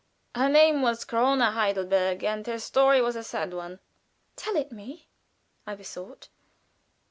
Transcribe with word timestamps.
Her 0.33 0.49
name 0.49 0.81
was 0.81 1.05
Corona 1.05 1.51
Heidelberger, 1.51 2.23
and 2.25 2.47
her 2.47 2.57
story 2.57 3.03
was 3.03 3.15
a 3.15 3.21
sad 3.23 3.53
one." 3.53 3.79
"Tell 4.35 4.55
it 4.55 4.71
me," 4.71 5.09
I 5.67 5.75
besought. 5.75 6.27